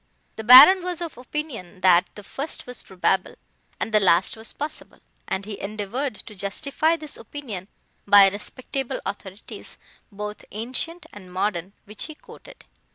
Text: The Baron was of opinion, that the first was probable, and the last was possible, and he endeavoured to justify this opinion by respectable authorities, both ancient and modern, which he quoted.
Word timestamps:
The 0.35 0.43
Baron 0.43 0.81
was 0.81 0.99
of 0.99 1.15
opinion, 1.15 1.81
that 1.81 2.07
the 2.15 2.23
first 2.23 2.65
was 2.65 2.81
probable, 2.81 3.35
and 3.79 3.93
the 3.93 3.99
last 3.99 4.35
was 4.35 4.51
possible, 4.51 4.97
and 5.27 5.45
he 5.45 5.59
endeavoured 5.61 6.15
to 6.15 6.33
justify 6.33 6.95
this 6.95 7.17
opinion 7.17 7.67
by 8.07 8.27
respectable 8.27 8.99
authorities, 9.05 9.77
both 10.11 10.43
ancient 10.49 11.05
and 11.13 11.31
modern, 11.31 11.73
which 11.85 12.05
he 12.05 12.15
quoted. 12.15 12.65